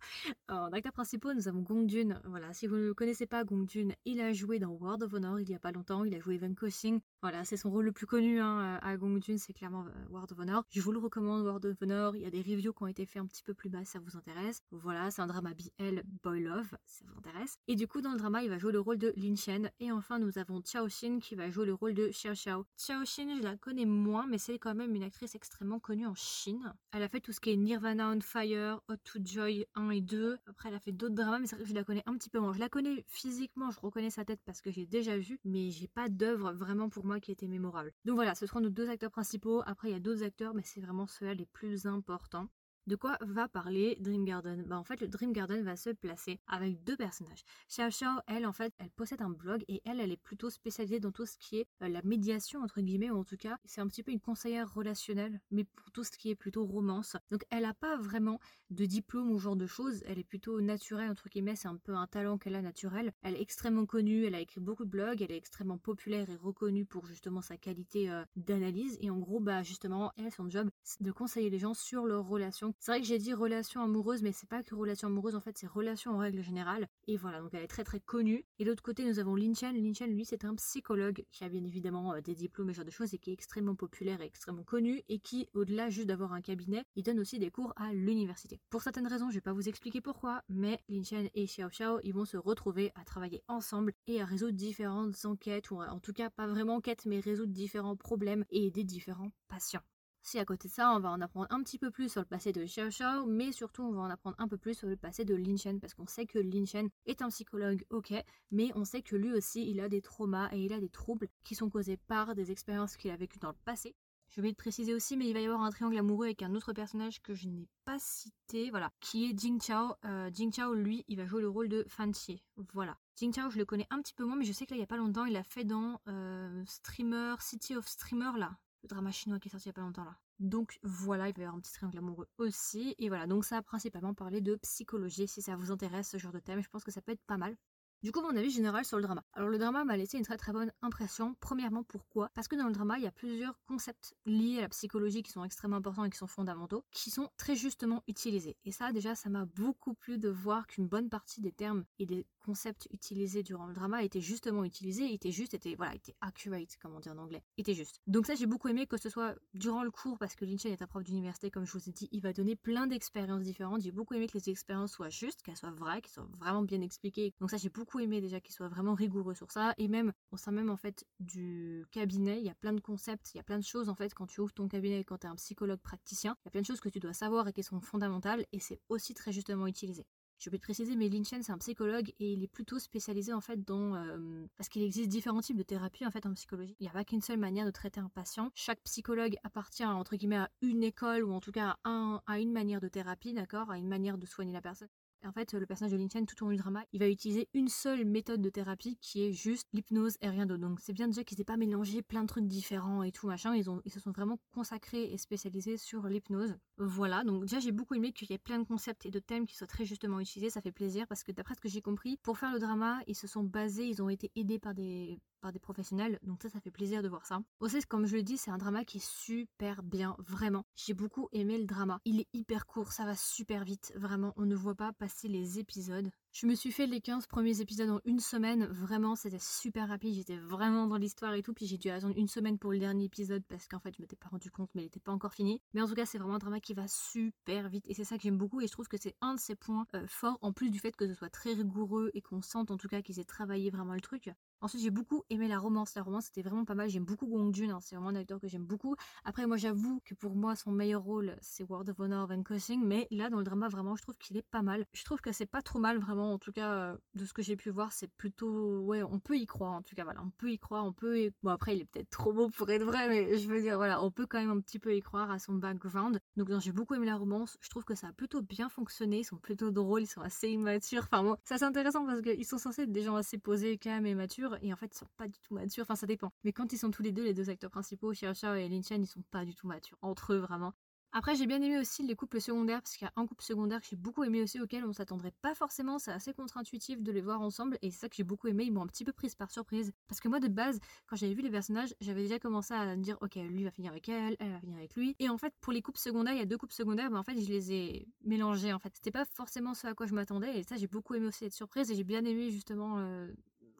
En 0.47 0.71
acteurs 0.71 0.93
principaux, 0.93 1.33
nous 1.33 1.49
avons 1.49 1.61
Gong 1.61 1.89
Jun. 1.89 2.21
Voilà, 2.23 2.53
si 2.53 2.67
vous 2.67 2.75
ne 2.75 2.88
le 2.88 2.93
connaissez 2.93 3.27
pas, 3.27 3.43
Gong 3.43 3.67
Jun, 3.67 3.89
il 4.05 4.21
a 4.21 4.31
joué 4.31 4.59
dans 4.59 4.69
World 4.69 5.03
of 5.03 5.13
Honor 5.13 5.41
il 5.41 5.49
y 5.49 5.55
a 5.55 5.59
pas 5.59 5.73
longtemps, 5.73 6.05
il 6.05 6.15
a 6.15 6.20
joué 6.20 6.37
Van 6.37 6.53
Koshing. 6.53 7.02
Voilà, 7.21 7.45
c'est 7.45 7.55
son 7.55 7.70
rôle 7.70 7.86
le 7.86 7.92
plus 7.92 8.08
connu 8.08 8.39
hein, 8.39 8.80
à 8.82 8.98
Gong 8.98 9.20
Jun, 9.21 9.37
c'est 9.37 9.54
clairement 9.54 9.86
euh, 9.86 10.09
World 10.09 10.32
of 10.32 10.39
Honor. 10.39 10.64
Je 10.71 10.82
vous 10.82 10.92
le 10.92 10.98
recommande, 10.98 11.43
World 11.43 11.64
of 11.67 11.77
Honor, 11.80 12.15
il 12.15 12.23
y 12.23 12.26
a 12.26 12.32
des 12.32 12.42
reviews 12.42 12.73
qui 12.73 12.82
ont 12.82 12.87
été 12.87 13.05
faits 13.05 13.21
un 13.21 13.27
petit 13.27 13.43
peu 13.43 13.54
plus 13.54 13.70
bas, 13.70 13.86
ça 13.86 13.99
vous 13.99 14.17
intéresse. 14.17 14.64
Voilà, 14.71 15.11
c'est 15.11 15.21
un 15.21 15.27
drama 15.27 15.52
BL 15.54 16.02
Boy 16.23 16.42
Love, 16.42 16.76
ça 16.87 17.05
vous 17.08 17.20
intéresse. 17.20 17.59
Et 17.67 17.76
du 17.76 17.87
coup, 17.87 18.02
dans 18.02 18.14
le 18.14 18.17
drama, 18.17 18.42
il 18.42 18.49
va 18.49 18.58
jouer 18.58 18.71
le 18.71 18.80
rôle 18.80 18.98
de 18.98 19.14
Lin 19.17 19.36
Chen. 19.36 19.70
Et 19.80 19.92
enfin, 19.92 20.17
nous 20.17 20.39
avons 20.39 20.64
Chao 20.65 20.87
Xin 20.87 21.20
qui 21.20 21.36
va 21.36 21.52
jouer 21.52 21.67
le 21.67 21.76
rôle 21.76 21.93
de 21.93 22.09
Xiao 22.09 22.33
Xiao. 22.33 22.65
Xiao 22.76 23.04
Xin, 23.04 23.38
je 23.38 23.43
la 23.43 23.55
connais 23.55 23.86
moins, 23.86 24.26
mais 24.26 24.39
c'est 24.39 24.58
quand 24.58 24.73
même 24.73 24.95
une 24.95 25.03
actrice 25.03 25.36
extrêmement 25.36 25.80
connue 25.80 26.08
en 26.08 26.15
Chine. 26.15 26.73
Elle 26.92 27.03
a 27.03 27.08
fait 27.08 27.21
tout 27.21 27.33
ce 27.33 27.39
qui 27.39 27.52
est 27.52 27.55
Nirvana 27.55 28.09
on 28.09 28.21
Fire, 28.21 28.82
Hot 28.89 28.98
to 29.03 29.20
Joy 29.23 29.67
1 29.76 29.92
et 29.92 30.02
2. 30.02 30.39
Après, 30.48 30.70
elle 30.70 30.76
a 30.76 30.80
fait 30.80 30.92
d'autres 30.92 31.14
dramas, 31.14 31.38
mais 31.38 31.45
c'est 31.45 31.55
vrai 31.55 31.65
que 31.65 31.70
je 31.70 31.76
la 31.76 31.83
connais 31.83 32.03
un 32.08 32.17
petit 32.17 32.32
peu 32.32 32.39
moins. 32.39 32.53
Je 32.53 32.59
la 32.59 32.70
connais 32.70 33.05
physiquement, 33.08 33.70
je 33.70 33.80
reconnais 33.80 34.09
sa 34.09 34.26
tête 34.26 34.42
parce 34.43 34.59
que 34.59 34.71
j'ai 34.71 34.88
déjà 34.88 35.20
vu, 35.20 35.39
mais 35.45 35.70
j'ai 35.70 35.88
pas 35.88 36.09
d'œuvre 36.09 36.52
vraiment 36.53 36.89
pour 36.89 37.05
moi 37.05 37.11
qui 37.20 37.32
était 37.32 37.48
mémorable. 37.48 37.92
Donc 38.05 38.16
voilà, 38.16 38.36
ce 38.36 38.45
seront 38.45 38.61
nos 38.61 38.70
deux 38.70 38.89
acteurs 38.89 39.11
principaux. 39.11 39.61
Après, 39.66 39.89
il 39.89 39.92
y 39.92 39.95
a 39.95 39.99
d'autres 39.99 40.23
acteurs, 40.23 40.54
mais 40.54 40.64
c'est 40.64 40.82
vraiment 40.82 41.08
ceux-là 41.08 41.33
les 41.33 41.45
plus 41.45 41.86
importants. 41.86 42.48
De 42.91 42.97
quoi 42.97 43.17
va 43.21 43.47
parler 43.47 43.95
Dream 44.02 44.25
Garden? 44.25 44.63
Bah, 44.63 44.77
En 44.77 44.83
fait, 44.83 44.99
le 44.99 45.07
Dream 45.07 45.31
Garden 45.31 45.63
va 45.63 45.77
se 45.77 45.91
placer 45.91 46.41
avec 46.45 46.83
deux 46.83 46.97
personnages. 46.97 47.45
Xiao 47.69 47.87
Xiao, 47.87 48.19
elle, 48.27 48.45
en 48.45 48.52
fait, 48.52 48.73
elle 48.79 48.89
possède 48.89 49.21
un 49.21 49.29
blog 49.29 49.63
et 49.69 49.81
elle, 49.85 50.02
elle 50.02 50.11
est 50.11 50.17
plutôt 50.17 50.49
spécialisée 50.49 50.99
dans 50.99 51.13
tout 51.13 51.25
ce 51.25 51.37
qui 51.37 51.59
est 51.59 51.67
euh, 51.83 51.87
la 51.87 52.02
médiation, 52.03 52.61
entre 52.61 52.81
guillemets, 52.81 53.09
ou 53.09 53.17
en 53.17 53.23
tout 53.23 53.37
cas, 53.37 53.57
c'est 53.63 53.79
un 53.79 53.87
petit 53.87 54.03
peu 54.03 54.11
une 54.11 54.19
conseillère 54.19 54.73
relationnelle, 54.73 55.39
mais 55.52 55.63
pour 55.63 55.89
tout 55.91 56.03
ce 56.03 56.11
qui 56.11 56.31
est 56.31 56.35
plutôt 56.35 56.65
romance. 56.65 57.15
Donc, 57.29 57.45
elle 57.49 57.61
n'a 57.61 57.73
pas 57.73 57.95
vraiment 57.95 58.41
de 58.71 58.85
diplôme 58.85 59.31
ou 59.31 59.39
genre 59.39 59.55
de 59.55 59.67
choses. 59.67 60.03
Elle 60.05 60.19
est 60.19 60.25
plutôt 60.25 60.59
naturelle, 60.59 61.09
entre 61.09 61.29
guillemets, 61.29 61.55
c'est 61.55 61.69
un 61.69 61.77
peu 61.77 61.95
un 61.95 62.08
talent 62.08 62.37
qu'elle 62.37 62.55
a 62.55 62.61
naturel. 62.61 63.13
Elle 63.21 63.35
est 63.35 63.41
extrêmement 63.41 63.85
connue, 63.85 64.25
elle 64.25 64.35
a 64.35 64.41
écrit 64.41 64.59
beaucoup 64.59 64.83
de 64.83 64.89
blogs, 64.89 65.21
elle 65.21 65.31
est 65.31 65.37
extrêmement 65.37 65.77
populaire 65.77 66.29
et 66.29 66.35
reconnue 66.35 66.85
pour 66.85 67.05
justement 67.05 67.41
sa 67.41 67.55
qualité 67.55 68.11
euh, 68.11 68.25
d'analyse. 68.35 68.97
Et 68.99 69.09
en 69.09 69.17
gros, 69.17 69.39
bah, 69.39 69.63
justement, 69.63 70.11
elle, 70.17 70.31
son 70.31 70.49
job, 70.49 70.69
c'est 70.83 71.02
de 71.02 71.11
conseiller 71.13 71.49
les 71.49 71.59
gens 71.59 71.73
sur 71.73 72.05
leurs 72.05 72.27
relations 72.27 72.73
c'est 72.81 72.92
vrai 72.92 72.99
que 72.99 73.05
j'ai 73.05 73.19
dit 73.19 73.31
relation 73.31 73.83
amoureuse, 73.83 74.23
mais 74.23 74.31
c'est 74.31 74.49
pas 74.49 74.64
que 74.64 74.73
relation 74.73 75.08
amoureuse, 75.08 75.36
en 75.36 75.39
fait, 75.39 75.55
c'est 75.55 75.67
relation 75.67 76.14
en 76.14 76.17
règle 76.17 76.42
générale. 76.42 76.87
Et 77.08 77.15
voilà, 77.15 77.39
donc 77.39 77.53
elle 77.53 77.61
est 77.61 77.67
très 77.67 77.83
très 77.83 77.99
connue. 77.99 78.43
Et 78.58 78.64
de 78.64 78.69
l'autre 78.69 78.81
côté, 78.81 79.05
nous 79.05 79.19
avons 79.19 79.36
Lin 79.36 79.53
Chen. 79.53 79.75
Lin 79.75 79.93
Chen, 79.93 80.09
lui, 80.09 80.25
c'est 80.25 80.45
un 80.45 80.55
psychologue 80.55 81.23
qui 81.31 81.43
a 81.43 81.49
bien 81.49 81.64
évidemment 81.64 82.15
euh, 82.15 82.21
des 82.21 82.33
diplômes 82.33 82.71
et 82.71 82.73
ce 82.73 82.77
genre 82.77 82.86
de 82.86 82.89
choses 82.89 83.14
et 83.14 83.20
qui 83.20 83.30
est 83.30 83.33
extrêmement 83.33 83.75
populaire 83.75 84.20
et 84.21 84.25
extrêmement 84.25 84.64
connu 84.64 85.03
et 85.09 85.20
qui, 85.20 85.47
au-delà 85.53 85.91
juste 85.91 86.08
d'avoir 86.08 86.33
un 86.33 86.41
cabinet, 86.41 86.83
il 86.95 87.03
donne 87.03 87.20
aussi 87.20 87.37
des 87.37 87.52
cours 87.52 87.71
à 87.75 87.93
l'université. 87.93 88.59
Pour 88.71 88.81
certaines 88.81 89.05
raisons, 89.05 89.30
je 89.30 89.36
vais 89.36 89.41
pas 89.41 89.53
vous 89.53 89.70
expliquer 89.70 90.02
pourquoi, 90.02 90.41
mais 90.49 90.80
Lin 90.89 91.03
Chen 91.03 91.30
et 91.36 91.45
Xiao 91.45 91.70
Xiao, 91.70 91.99
ils 92.03 92.15
vont 92.15 92.25
se 92.25 92.37
retrouver 92.37 92.91
à 92.95 93.05
travailler 93.05 93.43
ensemble 93.47 93.93
et 94.08 94.21
à 94.21 94.25
résoudre 94.25 94.53
différentes 94.53 95.23
enquêtes, 95.25 95.70
ou 95.70 95.80
en 95.80 95.99
tout 95.99 96.14
cas 96.14 96.31
pas 96.31 96.47
vraiment 96.47 96.77
enquêtes, 96.77 97.05
mais 97.05 97.20
résoudre 97.20 97.53
différents 97.53 97.95
problèmes 97.95 98.43
et 98.49 98.65
aider 98.65 98.83
différents 98.83 99.31
patients. 99.49 99.83
Si 100.23 100.37
à 100.37 100.45
côté 100.45 100.67
de 100.67 100.73
ça, 100.73 100.93
on 100.93 100.99
va 100.99 101.09
en 101.09 101.20
apprendre 101.20 101.48
un 101.49 101.64
petit 101.64 101.80
peu 101.80 101.89
plus 101.89 102.09
sur 102.09 102.21
le 102.21 102.27
passé 102.27 102.52
de 102.52 102.64
Xiao 102.64 102.89
Xiao, 102.89 103.26
mais 103.26 103.52
surtout 103.52 103.82
on 103.82 103.92
va 103.92 104.02
en 104.02 104.09
apprendre 104.09 104.36
un 104.39 104.48
peu 104.48 104.58
plus 104.58 104.76
sur 104.76 104.87
le 104.87 104.95
passé 104.95 105.26
de 105.26 105.33
Lin 105.33 105.58
Chen, 105.58 105.80
parce 105.80 105.95
qu'on 105.95 106.05
sait 106.05 106.27
que 106.27 106.37
Lin 106.37 106.65
Chen 106.65 106.89
est 107.05 107.21
un 107.21 107.30
psychologue, 107.30 107.83
ok, 107.89 108.14
mais 108.52 108.71
on 108.76 108.86
sait 108.86 109.02
que 109.02 109.15
lui 109.15 109.33
aussi, 109.33 109.70
il 109.70 109.80
a 109.80 109.89
des 109.89 110.02
traumas 110.02 110.49
et 110.52 110.64
il 110.64 110.73
a 110.73 110.80
des 110.80 110.89
troubles 110.89 111.27
qui 111.43 111.55
sont 111.55 111.70
causés 111.70 111.98
par 111.98 112.36
des 112.36 112.52
expériences 112.52 112.98
qu'il 112.98 113.09
a 113.11 113.17
vécues 113.17 113.39
dans 113.39 113.49
le 113.49 113.58
passé. 113.65 113.95
Je 114.30 114.39
vais 114.39 114.52
te 114.52 114.58
préciser 114.58 114.93
aussi, 114.93 115.17
mais 115.17 115.27
il 115.27 115.33
va 115.33 115.42
y 115.42 115.45
avoir 115.45 115.61
un 115.61 115.71
triangle 115.71 115.98
amoureux 115.98 116.27
avec 116.27 116.42
un 116.42 116.55
autre 116.55 116.71
personnage 116.71 117.21
que 117.21 117.33
je 117.33 117.49
n'ai 117.49 117.67
pas 117.83 117.98
cité, 117.99 118.70
voilà, 118.70 118.89
qui 119.02 119.26
est 119.26 119.38
Jing 119.38 119.61
Chao. 119.61 119.95
Euh, 120.05 120.30
Jing 120.33 120.53
Chao, 120.53 120.73
lui, 120.73 121.03
il 121.09 121.17
va 121.17 121.26
jouer 121.26 121.42
le 121.42 121.49
rôle 121.49 121.67
de 121.67 121.83
Fan 121.89 122.11
Xie. 122.11 122.42
Voilà. 122.73 122.98
Jing 123.17 123.33
Chao, 123.33 123.49
je 123.49 123.58
le 123.58 123.65
connais 123.65 123.88
un 123.89 124.02
petit 124.02 124.14
peu 124.14 124.23
moins, 124.23 124.38
mais 124.38 124.45
je 124.45 124.53
sais 124.53 124.65
que 124.65 124.71
là, 124.71 124.77
il 124.77 124.80
n'y 124.80 124.86
a 124.86 124.88
pas 124.88 124.95
longtemps, 124.95 125.26
il 125.26 125.36
a 125.36 125.43
fait 125.43 125.65
dans 125.65 125.99
euh, 126.08 126.64
Streamer, 126.65 127.36
City 127.42 127.76
of 127.76 127.86
Streamer, 127.86 128.31
là 128.38 128.57
le 128.83 128.88
drama 128.88 129.12
chinois 129.12 129.39
qui 129.39 129.47
est 129.47 129.51
sorti 129.51 129.68
il 129.68 129.69
y 129.69 129.71
a 129.71 129.74
pas 129.74 129.81
longtemps 129.81 130.03
là. 130.03 130.18
Donc 130.39 130.80
voilà, 130.83 131.30
il 131.30 131.36
va 131.36 131.42
y 131.42 131.44
avoir 131.44 131.56
un 131.56 131.59
petit 131.59 131.74
triangle 131.74 131.97
amoureux 132.00 132.27
aussi. 132.38 132.95
Et 132.97 133.09
voilà, 133.09 133.27
donc 133.27 133.45
ça 133.45 133.57
a 133.57 133.62
principalement 133.62 134.13
parlé 134.13 134.41
de 134.41 134.56
psychologie. 134.56 135.27
Si 135.27 135.41
ça 135.41 135.56
vous 135.56 135.71
intéresse 135.71 136.09
ce 136.09 136.17
genre 136.17 136.31
de 136.31 136.39
thème, 136.39 136.61
je 136.61 136.69
pense 136.69 136.83
que 136.83 136.91
ça 136.91 137.01
peut 137.01 137.11
être 137.11 137.23
pas 137.27 137.38
mal. 137.38 137.56
Du 138.03 138.12
coup, 138.12 138.21
mon 138.21 138.36
avis 138.36 138.50
général 138.50 138.83
sur 138.83 138.98
le 138.98 139.03
drama. 139.03 139.24
Alors, 139.33 139.48
le 139.48 139.59
drama 139.59 139.86
m'a 139.86 139.95
laissé 139.95 140.18
une 140.18 140.24
très 140.24 140.36
très 140.36 140.51
bonne 140.51 140.71
impression. 140.81 141.36
Premièrement, 141.39 141.83
pourquoi? 141.83 142.31
Parce 142.33 142.48
que 142.48 142.56
dans 142.56 142.65
le 142.65 142.71
drama, 142.71 142.98
il 142.98 143.03
y 143.03 143.07
a 143.07 143.12
plusieurs 143.12 143.59
concepts 143.68 144.15
liés 144.25 144.57
à 144.57 144.62
la 144.62 144.69
psychologie 144.69 145.21
qui 145.21 145.31
sont 145.31 145.44
extrêmement 145.44 145.77
importants 145.77 146.06
et 146.06 146.09
qui 146.09 146.18
sont 146.18 146.25
fondamentaux, 146.25 146.83
qui 146.89 147.12
sont 147.12 147.30
très 147.38 147.56
justement 147.56 148.03
utilisés. 148.07 148.57
Et 148.65 148.71
ça, 148.71 148.92
déjà, 148.92 149.13
ça 149.13 149.30
m'a 149.30 149.45
beaucoup 149.45 149.94
plu 149.94 150.18
de 150.18 150.30
voir 150.30 150.65
qu'une 150.65 150.88
bonne 150.88 151.09
partie 151.09 151.42
des 151.42 151.51
termes 151.51 151.86
et 152.00 152.07
des 152.07 152.25
concepts 152.44 152.88
utilisés 152.89 153.44
durant 153.44 153.68
le 153.68 153.75
drama 153.75 154.01
étaient 154.01 154.19
justement 154.19 154.63
utilisés, 154.63 155.13
étaient 155.13 155.31
juste, 155.31 155.54
étaient, 155.54 155.75
voilà, 155.75 155.94
étaient 155.94 156.15
accurate, 156.21 156.77
comme 156.81 156.95
on 156.95 157.00
dit 157.00 157.09
en 157.12 157.19
anglais, 157.19 157.44
étaient 157.59 157.75
justes. 157.75 158.01
Donc 158.07 158.25
ça, 158.25 158.33
j'ai 158.33 158.47
beaucoup 158.47 158.68
aimé 158.68 158.88
que 158.88 158.97
ce 158.97 159.09
soit 159.09 159.36
durant 159.54 159.83
le 159.83 159.92
cours, 159.92 160.18
parce 160.18 160.33
que 160.33 160.44
Lin 160.44 160.57
Chen 160.57 160.71
est 160.71 160.81
un 160.81 160.88
prof 160.88 161.04
d'université, 161.04 161.51
comme 161.51 161.68
je 161.68 161.74
vous 161.74 161.88
ai 161.88 161.92
dit, 161.92 162.09
il 162.12 162.21
va 162.21 162.33
donner 162.33 162.56
plein 162.56 162.88
d'expériences 162.88 163.44
différentes. 163.44 163.81
J'ai 163.81 163.92
beaucoup 163.92 164.15
aimé 164.15 164.25
que 164.25 164.39
les 164.39 164.50
expériences 164.50 164.94
soient 164.94 165.09
justes, 165.09 165.44
qu'elles 165.44 165.56
soient 165.56 165.69
vraies, 165.69 166.01
qu'elles 166.01 166.12
soient 166.12 166.27
vraiment 166.39 166.63
bien 166.63 166.81
expliquées. 166.81 167.36
Donc 167.39 167.51
ça, 167.51 167.57
j'ai 167.57 167.69
beaucoup 167.69 167.90
aimé 167.99 168.21
déjà 168.21 168.39
qu'il 168.39 168.53
soit 168.53 168.69
vraiment 168.69 168.93
rigoureux 168.93 169.35
sur 169.35 169.51
ça. 169.51 169.73
Et 169.77 169.88
même, 169.88 170.13
au 170.31 170.38
sein 170.38 170.51
même 170.51 170.69
en 170.69 170.77
fait 170.77 171.05
du 171.19 171.85
cabinet, 171.91 172.39
il 172.39 172.45
y 172.45 172.49
a 172.49 172.55
plein 172.55 172.73
de 172.73 172.81
concepts, 172.81 173.33
il 173.33 173.38
y 173.38 173.39
a 173.39 173.43
plein 173.43 173.59
de 173.59 173.63
choses 173.63 173.89
en 173.89 173.95
fait 173.95 174.13
quand 174.13 174.27
tu 174.27 174.41
ouvres 174.41 174.53
ton 174.53 174.67
cabinet 174.67 175.01
et 175.01 175.03
quand 175.03 175.19
tu 175.19 175.27
es 175.27 175.29
un 175.29 175.35
psychologue 175.35 175.79
praticien, 175.79 176.35
il 176.41 176.47
y 176.47 176.49
a 176.49 176.51
plein 176.51 176.61
de 176.61 176.65
choses 176.65 176.79
que 176.81 176.89
tu 176.89 176.99
dois 176.99 177.13
savoir 177.13 177.47
et 177.47 177.53
qui 177.53 177.63
sont 177.63 177.81
fondamentales 177.81 178.45
et 178.51 178.59
c'est 178.59 178.79
aussi 178.89 179.13
très 179.13 179.31
justement 179.31 179.67
utilisé. 179.67 180.05
Je 180.43 180.49
vais 180.49 180.57
te 180.57 180.63
préciser, 180.63 180.95
mais 180.95 181.07
Lin 181.07 181.23
Chen, 181.23 181.43
c'est 181.43 181.51
un 181.51 181.59
psychologue 181.59 182.09
et 182.19 182.33
il 182.33 182.43
est 182.43 182.47
plutôt 182.47 182.79
spécialisé 182.79 183.31
en 183.31 183.41
fait 183.41 183.63
dans... 183.63 183.94
Euh, 183.94 184.47
parce 184.57 184.69
qu'il 184.69 184.81
existe 184.81 185.07
différents 185.07 185.41
types 185.41 185.55
de 185.55 185.61
thérapies 185.61 186.03
en 186.03 186.09
fait 186.09 186.25
en 186.25 186.33
psychologie. 186.33 186.75
Il 186.79 186.83
n'y 186.83 186.89
a 186.89 186.94
pas 186.94 187.05
qu'une 187.05 187.21
seule 187.21 187.37
manière 187.37 187.67
de 187.67 187.69
traiter 187.69 187.99
un 187.99 188.09
patient. 188.09 188.49
Chaque 188.55 188.81
psychologue 188.81 189.35
appartient 189.44 189.85
entre 189.85 190.15
guillemets 190.15 190.37
à 190.37 190.49
une 190.63 190.81
école 190.81 191.25
ou 191.25 191.31
en 191.31 191.41
tout 191.41 191.51
cas 191.51 191.77
à 191.83 192.39
une 192.39 192.51
manière 192.51 192.81
de 192.81 192.87
thérapie, 192.87 193.33
d'accord 193.33 193.69
À 193.69 193.77
une 193.77 193.87
manière 193.87 194.17
de 194.17 194.25
soigner 194.25 194.51
la 194.51 194.61
personne. 194.61 194.89
En 195.23 195.31
fait, 195.31 195.53
le 195.53 195.65
personnage 195.65 195.91
de 195.91 195.97
Lin 195.97 196.07
tout 196.07 196.44
au 196.44 196.47
long 196.47 196.51
du 196.51 196.57
drama, 196.57 196.83
il 196.94 197.00
va 197.00 197.07
utiliser 197.07 197.47
une 197.53 197.68
seule 197.68 198.06
méthode 198.06 198.41
de 198.41 198.50
thérapie 198.50 198.97
qui 199.01 199.23
est 199.23 199.31
juste 199.31 199.68
l'hypnose 199.71 200.18
et 200.21 200.29
rien 200.29 200.45
d'autre. 200.45 200.62
Donc 200.62 200.79
c'est 200.79 200.94
bien 200.94 201.07
déjà 201.07 201.23
qu'ils 201.23 201.38
n'aient 201.38 201.45
pas 201.45 201.57
mélangé 201.57 202.01
plein 202.01 202.23
de 202.23 202.27
trucs 202.27 202.47
différents 202.47 203.03
et 203.03 203.12
tout 203.12 203.27
machin. 203.27 203.56
Ils, 203.56 203.69
ont, 203.69 203.81
ils 203.85 203.91
se 203.91 204.00
sont 204.00 204.12
vraiment 204.12 204.39
consacrés 204.51 205.03
et 205.03 205.18
spécialisés 205.18 205.77
sur 205.77 206.07
l'hypnose. 206.07 206.56
Voilà, 206.77 207.23
donc 207.23 207.44
déjà 207.44 207.59
j'ai 207.59 207.71
beaucoup 207.71 207.94
aimé 207.94 208.13
qu'il 208.13 208.31
y 208.31 208.33
ait 208.33 208.39
plein 208.39 208.59
de 208.59 208.65
concepts 208.65 209.06
et 209.06 209.12
de 209.12 209.19
thèmes 209.19 209.45
qui 209.45 209.56
soient 209.56 209.68
très 209.68 209.85
justement 209.85 210.19
utilisés. 210.19 210.50
Ça 210.50 210.62
fait 210.62 210.71
plaisir 210.71 211.06
parce 211.07 211.23
que 211.23 211.31
d'après 211.31 211.56
ce 211.56 211.62
que 211.62 211.69
j'ai 211.69 211.81
compris, 211.81 212.18
pour 212.23 212.39
faire 212.39 212.51
le 212.51 212.59
drama, 212.59 213.00
ils 213.07 213.15
se 213.15 213.27
sont 213.27 213.44
basés, 213.44 213.88
ils 213.88 214.01
ont 214.01 214.09
été 214.09 214.31
aidés 214.35 214.59
par 214.59 214.73
des 214.73 215.19
par 215.41 215.51
des 215.51 215.59
professionnels, 215.59 216.19
donc 216.23 216.41
ça, 216.41 216.49
ça 216.49 216.61
fait 216.61 216.71
plaisir 216.71 217.03
de 217.03 217.09
voir 217.09 217.25
ça. 217.25 217.41
Aussi, 217.59 217.81
comme 217.81 218.05
je 218.05 218.15
le 218.15 218.23
dis, 218.23 218.38
c'est 218.38 218.51
un 218.51 218.57
drama 218.57 218.85
qui 218.85 218.97
est 218.97 219.05
super 219.05 219.83
bien, 219.83 220.15
vraiment. 220.19 220.63
J'ai 220.75 220.93
beaucoup 220.93 221.27
aimé 221.31 221.57
le 221.57 221.65
drama. 221.65 221.99
Il 222.05 222.19
est 222.19 222.27
hyper 222.33 222.65
court, 222.65 222.91
ça 222.91 223.05
va 223.05 223.15
super 223.15 223.63
vite, 223.65 223.91
vraiment. 223.95 224.33
On 224.38 224.45
ne 224.45 224.55
voit 224.55 224.75
pas 224.75 224.93
passer 224.93 225.27
les 225.27 225.59
épisodes. 225.59 226.09
Je 226.33 226.47
me 226.47 226.55
suis 226.55 226.71
fait 226.71 226.88
les 226.88 227.01
15 227.01 227.27
premiers 227.27 227.59
épisodes 227.59 227.89
en 227.89 227.99
une 228.05 228.21
semaine, 228.21 228.65
vraiment, 228.67 229.17
c'était 229.17 229.38
super 229.39 229.89
rapide, 229.89 230.15
j'étais 230.15 230.38
vraiment 230.38 230.88
dans 230.88 230.95
l'histoire 230.95 231.33
et 231.33 231.44
tout, 231.44 231.53
puis 231.53 231.65
j'ai 231.65 231.77
dû 231.77 231.89
attendre 231.89 232.17
une 232.17 232.29
semaine 232.29 232.57
pour 232.57 232.71
le 232.71 232.79
dernier 232.79 233.05
épisode 233.05 233.44
parce 233.49 233.67
qu'en 233.67 233.79
fait, 233.79 233.94
je 233.97 234.01
m'étais 234.01 234.15
pas 234.15 234.29
rendu 234.29 234.49
compte, 234.49 234.69
mais 234.73 234.83
il 234.83 234.85
n'était 234.85 235.01
pas 235.01 235.11
encore 235.11 235.33
fini. 235.33 235.61
Mais 235.73 235.81
en 235.81 235.87
tout 235.87 235.94
cas, 235.94 236.05
c'est 236.05 236.17
vraiment 236.17 236.35
un 236.35 236.39
drama 236.39 236.61
qui 236.61 236.73
va 236.73 236.87
super 236.87 237.67
vite 237.67 237.83
et 237.87 237.94
c'est 237.94 238.05
ça 238.05 238.15
que 238.15 238.23
j'aime 238.23 238.37
beaucoup 238.37 238.61
et 238.61 238.67
je 238.67 238.71
trouve 238.71 238.87
que 238.87 238.97
c'est 238.97 239.15
un 239.19 239.35
de 239.35 239.39
ses 239.39 239.55
points 239.55 239.85
euh, 239.94 240.05
forts, 240.07 240.37
en 240.41 240.53
plus 240.53 240.69
du 240.69 240.79
fait 240.79 240.95
que 240.95 241.07
ce 241.07 241.13
soit 241.13 241.29
très 241.29 241.53
rigoureux 241.53 242.11
et 242.13 242.21
qu'on 242.21 242.41
sente 242.41 242.71
en 242.71 242.77
tout 242.77 242.87
cas 242.87 243.01
qu'ils 243.01 243.19
aient 243.19 243.25
travaillé 243.25 243.69
vraiment 243.69 243.94
le 243.94 244.01
truc. 244.01 244.29
Ensuite, 244.63 244.83
j'ai 244.83 244.91
beaucoup 244.91 245.23
aimé 245.31 245.47
la 245.47 245.57
romance. 245.57 245.95
La 245.95 246.03
romance, 246.03 246.25
c'était 246.25 246.43
vraiment 246.47 246.65
pas 246.65 246.75
mal. 246.75 246.87
J'aime 246.87 247.03
beaucoup 247.03 247.25
Gong 247.25 247.51
Jun. 247.51 247.71
Hein. 247.71 247.79
C'est 247.81 247.95
vraiment 247.95 248.09
un 248.09 248.15
acteur 248.15 248.39
que 248.39 248.47
j'aime 248.47 248.65
beaucoup. 248.65 248.95
Après, 249.25 249.47
moi, 249.47 249.57
j'avoue 249.57 250.01
que 250.05 250.13
pour 250.13 250.35
moi, 250.35 250.55
son 250.55 250.71
meilleur 250.71 251.01
rôle, 251.01 251.35
c'est 251.41 251.63
World 251.63 251.89
of 251.89 251.99
Honor 251.99 252.27
Van 252.27 252.43
Cussing. 252.43 252.85
Mais 252.85 253.07
là, 253.09 253.31
dans 253.31 253.39
le 253.39 253.43
drama, 253.43 253.69
vraiment, 253.69 253.95
je 253.95 254.03
trouve 254.03 254.17
qu'il 254.19 254.37
est 254.37 254.43
pas 254.43 254.61
mal. 254.61 254.85
Je 254.93 255.03
trouve 255.03 255.19
que 255.19 255.31
c'est 255.31 255.47
pas 255.47 255.63
trop 255.63 255.79
mal, 255.79 255.97
vraiment. 255.97 256.33
En 256.33 256.37
tout 256.37 256.51
cas, 256.51 256.73
euh, 256.73 256.97
de 257.15 257.25
ce 257.25 257.33
que 257.33 257.41
j'ai 257.41 257.55
pu 257.55 257.71
voir, 257.71 257.91
c'est 257.91 258.11
plutôt. 258.11 258.81
Ouais, 258.81 259.01
on 259.01 259.19
peut 259.19 259.35
y 259.35 259.47
croire. 259.47 259.73
En 259.73 259.81
tout 259.81 259.95
cas, 259.95 260.03
voilà. 260.03 260.21
On 260.21 260.29
peut 260.29 260.51
y 260.51 260.59
croire. 260.59 260.85
On 260.85 260.93
peut. 260.93 261.31
Bon, 261.41 261.49
après, 261.49 261.75
il 261.75 261.81
est 261.81 261.85
peut-être 261.85 262.11
trop 262.11 262.31
beau 262.31 262.49
pour 262.49 262.69
être 262.69 262.83
vrai. 262.83 263.09
Mais 263.09 263.39
je 263.39 263.47
veux 263.47 263.61
dire, 263.61 263.77
voilà. 263.77 264.03
On 264.03 264.11
peut 264.11 264.27
quand 264.27 264.39
même 264.39 264.51
un 264.51 264.61
petit 264.61 264.77
peu 264.77 264.95
y 264.95 265.01
croire 265.01 265.31
à 265.31 265.39
son 265.39 265.53
background. 265.53 266.19
Donc, 266.37 266.49
j'ai 266.59 266.71
beaucoup 266.71 266.93
aimé 266.93 267.07
la 267.07 267.17
romance. 267.17 267.57
Je 267.61 267.69
trouve 267.69 267.83
que 267.83 267.95
ça 267.95 268.07
a 268.07 268.11
plutôt 268.13 268.43
bien 268.43 268.69
fonctionné. 268.69 269.21
Ils 269.21 269.23
sont 269.23 269.37
plutôt 269.37 269.71
drôles. 269.71 270.03
Ils 270.03 270.07
sont 270.07 270.21
assez 270.21 270.49
immatures. 270.49 271.07
Enfin, 271.11 271.23
bon, 271.23 271.35
ça, 271.43 271.57
c'est 271.57 271.65
intéressant 271.65 272.05
parce 272.05 272.21
qu'ils 272.21 272.45
sont 272.45 272.59
censés 272.59 272.83
être 272.83 272.91
des 272.91 273.01
gens 273.01 273.15
assez 273.15 273.39
posés, 273.39 273.79
calmes 273.79 274.05
et 274.05 274.13
matures. 274.13 274.50
Et 274.62 274.74
en 274.74 274.75
fait, 274.75 274.94
ils 274.94 274.98
sont 274.98 275.07
pas 275.18 275.27
du 275.27 275.39
tout 275.39 275.53
matures. 275.53 275.83
Enfin, 275.83 275.95
ça 275.95 276.07
dépend. 276.07 276.31
Mais 276.44 276.53
quand 276.53 276.74
ils 276.74 276.77
sont 276.77 276.92
tous 276.92 277.03
les 277.03 277.12
deux, 277.12 277.24
les 277.24 277.33
deux 277.33 277.50
acteurs 277.50 277.71
principaux, 277.71 278.12
Xiao 278.12 278.56
et 278.56 278.68
Lin 278.69 278.81
Chen, 278.81 279.01
ils 279.03 279.07
sont 279.07 279.24
pas 279.31 279.45
du 279.45 279.56
tout 279.56 279.68
matures. 279.68 279.98
Entre 280.01 280.33
eux, 280.33 280.39
vraiment. 280.39 280.74
Après, 281.13 281.36
j'ai 281.36 281.45
bien 281.45 281.62
aimé 281.62 281.77
aussi 281.77 282.03
les 282.03 282.15
couples 282.15 282.39
secondaires, 282.39 282.81
parce 282.81 282.95
qu'il 282.95 283.06
y 283.06 283.09
a 283.09 283.12
un 283.18 283.27
couple 283.27 283.44
secondaire 283.44 283.81
que 283.81 283.88
j'ai 283.89 283.98
beaucoup 283.98 284.24
aimé 284.24 284.42
aussi, 284.42 284.62
auquel 284.62 284.86
on 284.86 284.94
s'attendrait 284.94 285.33
pas 285.42 285.53
forcément. 285.53 286.00
C'est 286.00 286.12
assez 286.12 286.33
contre-intuitif 286.33 287.01
de 287.01 287.12
les 287.12 287.19
voir 287.19 287.42
ensemble, 287.42 287.77
et 287.81 287.92
c'est 287.92 288.00
ça 288.00 288.09
que 288.09 288.15
j'ai 288.15 288.24
beaucoup 288.24 288.48
aimé. 288.48 288.63
Ils 288.63 288.71
m'ont 288.71 288.83
un 288.83 288.88
petit 288.88 289.03
peu 289.03 289.12
prise 289.12 289.36
par 289.36 289.51
surprise. 289.51 289.92
Parce 290.07 290.21
que 290.21 290.30
moi, 290.30 290.39
de 290.39 290.48
base, 290.48 290.80
quand 291.07 291.18
j'avais 291.18 291.33
vu 291.33 291.42
les 291.42 291.51
personnages, 291.51 291.94
j'avais 292.00 292.21
déjà 292.21 292.39
commencé 292.39 292.74
à 292.74 292.95
me 292.95 293.04
dire, 293.04 293.18
ok, 293.19 293.36
lui 293.36 293.65
va 293.65 293.71
finir 293.71 293.92
avec 293.92 294.07
elle, 294.07 294.38
elle 294.39 294.51
va 294.51 294.59
finir 294.62 294.77
avec 294.77 294.95
lui. 294.95 295.18
Et 295.19 295.27
en 295.27 295.38
fait, 295.38 295.54
pour 295.59 295.74
les 295.74 295.81
couples 295.81 296.00
secondaires, 296.00 296.33
il 296.33 296.39
y 296.39 296.44
a 296.44 296.45
deux 296.45 296.57
couples 296.57 296.74
secondaires, 296.74 297.12
mais 297.12 297.18
en 297.18 297.24
fait, 297.24 297.38
je 297.38 297.50
les 297.50 297.74
ai 297.74 298.07
mélangés. 298.24 298.71
En 298.71 298.80
fait, 298.80 298.94
c'était 298.95 299.12
pas 299.12 299.25
forcément 299.25 299.74
ce 299.74 299.88
à 299.88 299.94
quoi 299.94 300.06
je 300.06 300.13
m'attendais, 300.13 300.59
et 300.59 300.63
ça, 300.63 300.77
j'ai 300.77 300.88
beaucoup 300.88 301.13
aimé 301.15 301.27
aussi 301.27 301.44
être 301.44 301.54
surprise, 301.54 301.92
et 301.92 301.95
j'ai 301.95 302.06
bien 302.06 302.24
aimé 302.24 302.51
justement 302.51 303.00
euh, 303.00 303.30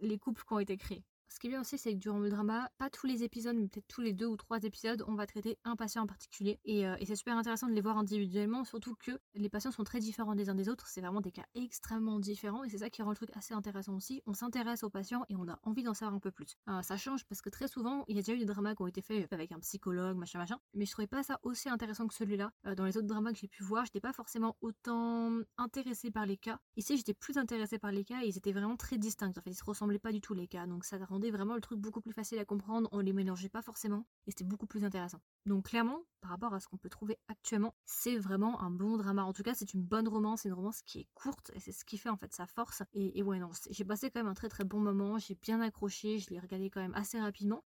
les 0.01 0.18
couples 0.18 0.44
qui 0.44 0.53
ont 0.53 0.59
été 0.59 0.77
créés. 0.77 1.03
Ce 1.31 1.39
qui 1.39 1.47
est 1.47 1.49
bien 1.49 1.61
aussi, 1.61 1.77
c'est 1.77 1.93
que 1.93 1.97
durant 1.97 2.19
le 2.19 2.29
drama, 2.29 2.69
pas 2.77 2.89
tous 2.89 3.07
les 3.07 3.23
épisodes, 3.23 3.55
mais 3.55 3.69
peut-être 3.69 3.87
tous 3.87 4.01
les 4.01 4.11
deux 4.11 4.25
ou 4.25 4.35
trois 4.35 4.61
épisodes, 4.63 5.01
on 5.07 5.15
va 5.15 5.25
traiter 5.25 5.57
un 5.63 5.77
patient 5.77 6.03
en 6.03 6.05
particulier. 6.05 6.59
Euh, 6.67 6.97
et, 6.99 7.05
c'est 7.05 7.15
super 7.15 7.37
intéressant 7.37 7.67
de 7.67 7.71
les 7.71 7.79
voir 7.79 7.97
individuellement, 7.97 8.65
surtout 8.65 8.95
que 8.95 9.17
les 9.35 9.47
patients 9.47 9.71
sont 9.71 9.85
très 9.85 9.99
différents 9.99 10.35
des 10.35 10.49
uns 10.49 10.55
des 10.55 10.67
autres. 10.67 10.87
C'est 10.87 10.99
vraiment 10.99 11.21
des 11.21 11.31
cas 11.31 11.45
extrêmement 11.55 12.19
différents 12.19 12.65
et 12.65 12.69
c'est 12.69 12.79
ça 12.79 12.89
qui 12.89 13.01
rend 13.01 13.11
le 13.11 13.15
truc 13.15 13.29
assez 13.33 13.53
intéressant 13.53 13.95
aussi. 13.95 14.21
On 14.25 14.33
s'intéresse 14.33 14.83
aux 14.83 14.89
patients 14.89 15.23
et 15.29 15.37
on 15.37 15.47
a 15.47 15.57
envie 15.63 15.83
d'en 15.83 15.93
savoir 15.93 16.15
un 16.15 16.19
peu 16.19 16.31
plus. 16.31 16.57
Euh, 16.67 16.81
ça 16.81 16.97
change 16.97 17.23
parce 17.23 17.41
que 17.41 17.49
très 17.49 17.69
souvent, 17.69 18.03
il 18.09 18.17
y 18.17 18.19
a 18.19 18.23
déjà 18.23 18.33
eu 18.33 18.39
des 18.39 18.45
dramas 18.45 18.75
qui 18.75 18.81
ont 18.81 18.87
été 18.87 19.01
faits 19.01 19.31
avec 19.31 19.53
un 19.53 19.59
psychologue, 19.59 20.17
machin, 20.17 20.37
machin. 20.37 20.59
Mais 20.73 20.85
je 20.85 20.91
trouvais 20.91 21.07
pas 21.07 21.23
ça 21.23 21.39
aussi 21.43 21.69
intéressant 21.69 22.07
que 22.07 22.13
celui-là. 22.13 22.51
Euh, 22.67 22.75
dans 22.75 22.83
les 22.83 22.97
autres 22.97 23.07
dramas 23.07 23.31
que 23.31 23.39
j'ai 23.39 23.47
pu 23.47 23.63
voir, 23.63 23.85
j'étais 23.85 24.01
pas 24.01 24.11
forcément 24.11 24.57
autant 24.59 25.31
intéressée 25.57 26.11
par 26.11 26.25
les 26.25 26.35
cas. 26.35 26.59
Ici, 26.75 26.97
j'étais 26.97 27.13
plus 27.13 27.37
intéressée 27.37 27.79
par 27.79 27.93
les 27.93 28.03
cas 28.03 28.21
et 28.21 28.27
ils 28.27 28.37
étaient 28.37 28.51
vraiment 28.51 28.75
très 28.75 28.97
distincts. 28.97 29.29
En 29.29 29.41
fait, 29.41 29.51
ils 29.51 29.55
se 29.55 29.63
ressemblaient 29.63 29.97
pas 29.97 30.11
du 30.11 30.19
tout 30.19 30.33
les 30.33 30.49
cas. 30.49 30.67
Donc 30.67 30.83
ça 30.83 30.97
rend 31.05 31.20
vraiment 31.29 31.53
le 31.56 31.62
truc 31.62 31.79
beaucoup 31.79 32.01
plus 32.01 32.13
facile 32.13 32.39
à 32.39 32.45
comprendre, 32.45 32.89
on 32.91 33.00
les 33.00 33.13
mélangeait 33.13 33.50
pas 33.50 33.62
forcément 33.62 34.07
et 34.25 34.31
c'était 34.31 34.44
beaucoup 34.44 34.65
plus 34.65 34.83
intéressant. 34.83 35.19
Donc 35.45 35.65
clairement, 35.65 36.01
par 36.21 36.31
rapport 36.31 36.53
à 36.53 36.59
ce 36.59 36.68
qu'on 36.68 36.77
peut 36.77 36.89
trouver 36.89 37.19
actuellement, 37.27 37.75
c'est 37.85 38.18
vraiment 38.18 38.62
un 38.63 38.71
bon 38.71 38.97
drama. 38.97 39.23
En 39.23 39.33
tout 39.33 39.44
cas, 39.44 39.53
c'est 39.53 39.73
une 39.73 39.83
bonne 39.83 40.07
romance, 40.07 40.41
c'est 40.41 40.50
une 40.50 40.56
romance 40.56 40.81
qui 40.81 41.00
est 41.01 41.07
courte 41.13 41.51
et 41.53 41.59
c'est 41.59 41.71
ce 41.71 41.85
qui 41.85 41.97
fait 41.97 42.09
en 42.09 42.18
fait 42.18 42.33
sa 42.33 42.47
force. 42.47 42.81
Et, 42.94 43.19
et 43.19 43.23
ouais, 43.23 43.38
non, 43.39 43.50
j'ai 43.69 43.85
passé 43.85 44.09
quand 44.09 44.21
même 44.21 44.31
un 44.31 44.33
très 44.33 44.50
très 44.50 44.63
bon 44.63 44.79
moment, 44.79 45.19
j'ai 45.19 45.35
bien 45.35 45.62
accroché, 45.62 46.18
je 46.18 46.29
l'ai 46.31 46.39
regardé 46.39 46.69
quand 46.69 46.81
même 46.81 46.95
assez 46.95 47.19
rapidement. 47.19 47.63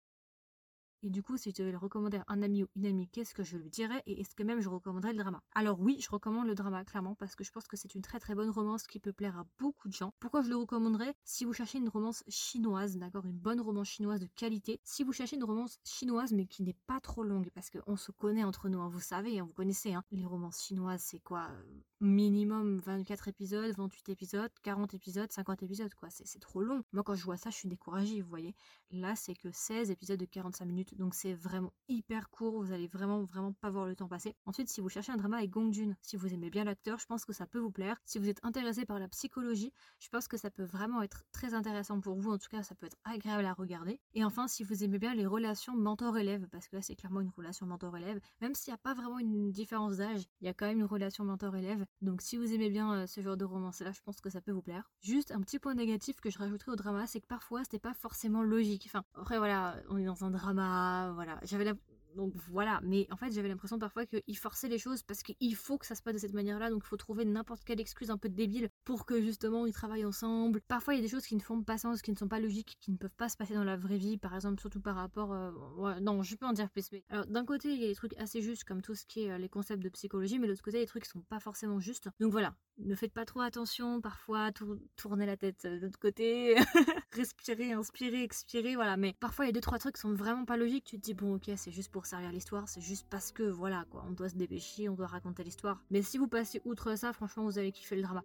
Et 1.02 1.10
du 1.10 1.22
coup, 1.22 1.36
si 1.38 1.50
je 1.50 1.54
devais 1.56 1.72
le 1.72 1.78
recommander 1.78 2.18
à 2.18 2.24
un 2.28 2.42
ami 2.42 2.64
ou 2.64 2.66
une 2.76 2.84
amie, 2.84 3.08
qu'est-ce 3.08 3.32
que 3.32 3.42
je 3.42 3.56
lui 3.56 3.70
dirais 3.70 4.02
Et 4.06 4.20
est-ce 4.20 4.34
que 4.34 4.42
même 4.42 4.60
je 4.60 4.68
recommanderais 4.68 5.12
le 5.12 5.18
drama? 5.18 5.42
Alors 5.54 5.80
oui, 5.80 5.98
je 6.00 6.10
recommande 6.10 6.46
le 6.46 6.54
drama, 6.54 6.84
clairement, 6.84 7.14
parce 7.14 7.34
que 7.34 7.42
je 7.42 7.50
pense 7.50 7.66
que 7.66 7.76
c'est 7.76 7.94
une 7.94 8.02
très 8.02 8.20
très 8.20 8.34
bonne 8.34 8.50
romance 8.50 8.86
qui 8.86 9.00
peut 9.00 9.12
plaire 9.12 9.38
à 9.38 9.46
beaucoup 9.58 9.88
de 9.88 9.94
gens. 9.94 10.12
Pourquoi 10.20 10.42
je 10.42 10.50
le 10.50 10.56
recommanderais? 10.56 11.14
Si 11.24 11.46
vous 11.46 11.54
cherchez 11.54 11.78
une 11.78 11.88
romance 11.88 12.22
chinoise, 12.28 12.98
d'accord 12.98 13.24
Une 13.24 13.38
bonne 13.38 13.60
romance 13.60 13.88
chinoise 13.88 14.20
de 14.20 14.28
qualité. 14.36 14.78
Si 14.84 15.02
vous 15.02 15.12
cherchez 15.12 15.36
une 15.36 15.44
romance 15.44 15.78
chinoise, 15.84 16.32
mais 16.32 16.46
qui 16.46 16.62
n'est 16.62 16.76
pas 16.86 17.00
trop 17.00 17.22
longue, 17.22 17.50
parce 17.54 17.70
qu'on 17.70 17.96
se 17.96 18.12
connaît 18.12 18.44
entre 18.44 18.68
nous, 18.68 18.80
hein, 18.80 18.88
vous 18.88 19.00
savez, 19.00 19.38
hein, 19.38 19.44
vous 19.44 19.54
connaissez, 19.54 19.94
hein, 19.94 20.04
les 20.12 20.26
romances 20.26 20.62
chinoises, 20.62 21.02
c'est 21.02 21.20
quoi 21.20 21.48
euh, 21.50 21.62
Minimum 22.00 22.78
24 22.78 23.28
épisodes, 23.28 23.74
28 23.76 24.10
épisodes, 24.10 24.50
40 24.62 24.94
épisodes, 24.94 25.32
50 25.32 25.62
épisodes, 25.62 25.94
quoi. 25.94 26.08
C'est 26.10 26.40
trop 26.40 26.62
long. 26.62 26.82
Moi, 26.92 27.02
quand 27.02 27.14
je 27.14 27.24
vois 27.24 27.36
ça, 27.36 27.50
je 27.50 27.56
suis 27.56 27.68
découragée, 27.68 28.20
vous 28.20 28.28
voyez. 28.28 28.54
Là, 28.90 29.16
c'est 29.16 29.34
que 29.34 29.50
16 29.50 29.90
épisodes 29.90 30.18
de 30.18 30.24
45 30.24 30.64
minutes 30.64 30.89
donc 30.96 31.14
c'est 31.14 31.34
vraiment 31.34 31.72
hyper 31.88 32.30
court, 32.30 32.62
vous 32.62 32.72
allez 32.72 32.86
vraiment 32.86 33.22
vraiment 33.22 33.52
pas 33.52 33.70
voir 33.70 33.86
le 33.86 33.96
temps 33.96 34.08
passer. 34.08 34.36
Ensuite, 34.46 34.68
si 34.68 34.80
vous 34.80 34.88
cherchez 34.88 35.12
un 35.12 35.16
drama 35.16 35.38
avec 35.38 35.50
Gong 35.50 35.72
Jun, 35.72 35.94
si 36.02 36.16
vous 36.16 36.32
aimez 36.32 36.50
bien 36.50 36.64
l'acteur, 36.64 36.98
je 36.98 37.06
pense 37.06 37.24
que 37.24 37.32
ça 37.32 37.46
peut 37.46 37.58
vous 37.58 37.70
plaire. 37.70 37.96
Si 38.04 38.18
vous 38.18 38.28
êtes 38.28 38.44
intéressé 38.44 38.84
par 38.84 38.98
la 38.98 39.08
psychologie, 39.08 39.72
je 39.98 40.08
pense 40.08 40.28
que 40.28 40.36
ça 40.36 40.50
peut 40.50 40.64
vraiment 40.64 41.02
être 41.02 41.24
très 41.32 41.54
intéressant 41.54 42.00
pour 42.00 42.18
vous, 42.18 42.32
en 42.32 42.38
tout 42.38 42.48
cas 42.48 42.62
ça 42.62 42.74
peut 42.74 42.86
être 42.86 42.96
agréable 43.04 43.44
à 43.44 43.52
regarder. 43.52 44.00
Et 44.14 44.24
enfin, 44.24 44.48
si 44.48 44.64
vous 44.64 44.84
aimez 44.84 44.98
bien 44.98 45.14
les 45.14 45.26
relations 45.26 45.76
mentor-élève, 45.76 46.48
parce 46.48 46.68
que 46.68 46.76
là 46.76 46.82
c'est 46.82 46.96
clairement 46.96 47.20
une 47.20 47.30
relation 47.36 47.66
mentor-élève, 47.66 48.20
même 48.40 48.54
s'il 48.54 48.72
n'y 48.72 48.74
a 48.74 48.78
pas 48.78 48.94
vraiment 48.94 49.18
une 49.18 49.50
différence 49.50 49.96
d'âge, 49.98 50.24
il 50.40 50.46
y 50.46 50.48
a 50.48 50.54
quand 50.54 50.66
même 50.66 50.78
une 50.78 50.84
relation 50.84 51.24
mentor-élève. 51.24 51.84
Donc 52.00 52.22
si 52.22 52.36
vous 52.36 52.52
aimez 52.52 52.70
bien 52.70 52.92
euh, 52.92 53.06
ce 53.06 53.20
genre 53.20 53.36
de 53.36 53.44
romance 53.44 53.80
là, 53.80 53.92
je 53.92 54.00
pense 54.02 54.20
que 54.20 54.30
ça 54.30 54.40
peut 54.40 54.52
vous 54.52 54.62
plaire. 54.62 54.90
Juste 55.00 55.32
un 55.32 55.40
petit 55.40 55.58
point 55.58 55.74
négatif 55.74 56.20
que 56.20 56.30
je 56.30 56.38
rajouterai 56.38 56.72
au 56.72 56.76
drama, 56.76 57.06
c'est 57.06 57.20
que 57.20 57.26
parfois 57.26 57.64
c'était 57.64 57.78
pas 57.78 57.94
forcément 57.94 58.42
logique. 58.42 58.84
Enfin, 58.86 59.04
après 59.14 59.38
voilà, 59.38 59.76
on 59.88 59.98
est 59.98 60.04
dans 60.04 60.24
un 60.24 60.30
drama 60.30 60.79
voilà, 61.14 61.38
j'avais 61.42 61.64
la... 61.64 61.74
donc 62.16 62.32
voilà, 62.50 62.80
mais 62.82 63.06
en 63.10 63.16
fait 63.16 63.32
j'avais 63.32 63.48
l'impression 63.48 63.78
parfois 63.78 64.06
qu'il 64.06 64.36
forçait 64.36 64.68
les 64.68 64.78
choses 64.78 65.02
parce 65.02 65.22
qu'il 65.22 65.54
faut 65.54 65.78
que 65.78 65.86
ça 65.86 65.94
se 65.94 66.02
passe 66.02 66.14
de 66.14 66.18
cette 66.18 66.32
manière-là, 66.32 66.70
donc 66.70 66.82
il 66.84 66.88
faut 66.88 66.96
trouver 66.96 67.24
n'importe 67.24 67.64
quelle 67.64 67.80
excuse 67.80 68.10
un 68.10 68.18
peu 68.18 68.28
débile 68.28 68.68
pour 68.84 69.06
que 69.06 69.20
justement 69.20 69.66
ils 69.66 69.72
travaillent 69.72 70.04
ensemble. 70.04 70.60
Parfois 70.68 70.94
il 70.94 70.98
y 70.98 71.00
a 71.00 71.02
des 71.02 71.08
choses 71.08 71.26
qui 71.26 71.36
ne 71.36 71.40
font 71.40 71.62
pas 71.62 71.78
sens, 71.78 72.02
qui 72.02 72.10
ne 72.10 72.16
sont 72.16 72.28
pas 72.28 72.40
logiques, 72.40 72.76
qui 72.80 72.90
ne 72.90 72.96
peuvent 72.96 73.14
pas 73.16 73.28
se 73.28 73.36
passer 73.36 73.54
dans 73.54 73.64
la 73.64 73.76
vraie 73.76 73.98
vie, 73.98 74.18
par 74.18 74.34
exemple 74.34 74.60
surtout 74.60 74.80
par 74.80 74.96
rapport, 74.96 75.32
euh, 75.32 76.00
non 76.00 76.22
je 76.22 76.36
peux 76.36 76.46
en 76.46 76.52
dire 76.52 76.70
plus, 76.70 76.90
mais 76.92 77.04
alors 77.08 77.26
d'un 77.26 77.44
côté 77.44 77.72
il 77.72 77.80
y 77.80 77.84
a 77.84 77.88
des 77.88 77.94
trucs 77.94 78.16
assez 78.18 78.42
justes 78.42 78.64
comme 78.64 78.82
tout 78.82 78.94
ce 78.94 79.06
qui 79.06 79.24
est 79.24 79.30
euh, 79.30 79.38
les 79.38 79.48
concepts 79.48 79.82
de 79.82 79.88
psychologie, 79.88 80.38
mais 80.38 80.46
de 80.46 80.52
l'autre 80.52 80.62
côté 80.62 80.78
il 80.78 80.80
y 80.80 80.82
a 80.82 80.86
des 80.86 80.88
trucs 80.88 81.04
qui 81.04 81.10
sont 81.10 81.22
pas 81.22 81.40
forcément 81.40 81.80
justes. 81.80 82.08
Donc 82.20 82.32
voilà, 82.32 82.54
ne 82.78 82.94
faites 82.94 83.12
pas 83.12 83.24
trop 83.24 83.40
attention, 83.40 84.00
parfois 84.00 84.50
tournez 84.96 85.26
la 85.26 85.36
tête 85.36 85.64
euh, 85.64 85.78
de 85.78 85.86
l'autre 85.86 85.98
côté, 85.98 86.56
respirer, 87.12 87.72
inspirer, 87.72 88.22
expirer, 88.22 88.74
voilà. 88.74 88.96
Mais 88.96 89.14
parfois 89.20 89.44
il 89.44 89.48
y 89.48 89.50
a 89.50 89.52
deux 89.52 89.60
trois 89.60 89.78
trucs 89.78 89.94
qui 89.94 90.00
sont 90.00 90.14
vraiment 90.14 90.44
pas 90.44 90.56
logiques. 90.56 90.84
Tu 90.84 90.96
te 90.96 91.02
dis 91.02 91.14
bon 91.14 91.36
ok 91.36 91.50
c'est 91.56 91.72
juste 91.72 91.90
pour 91.90 91.99
servir 92.06 92.32
l'histoire, 92.32 92.68
c'est 92.68 92.80
juste 92.80 93.06
parce 93.10 93.32
que 93.32 93.42
voilà 93.42 93.84
quoi, 93.90 94.04
on 94.08 94.12
doit 94.12 94.28
se 94.28 94.36
dépêcher, 94.36 94.88
on 94.88 94.94
doit 94.94 95.06
raconter 95.06 95.44
l'histoire. 95.44 95.82
Mais 95.90 96.02
si 96.02 96.18
vous 96.18 96.28
passez 96.28 96.60
outre 96.64 96.96
ça, 96.96 97.12
franchement 97.12 97.44
vous 97.44 97.58
allez 97.58 97.72
kiffer 97.72 97.96
le 97.96 98.02
drama. 98.02 98.22